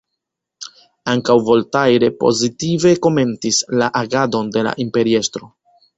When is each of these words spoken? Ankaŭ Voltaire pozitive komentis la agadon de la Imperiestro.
Ankaŭ 1.11 1.35
Voltaire 1.49 2.09
pozitive 2.23 2.95
komentis 3.07 3.61
la 3.83 3.91
agadon 4.03 4.51
de 4.57 4.65
la 4.71 4.73
Imperiestro. 4.87 5.53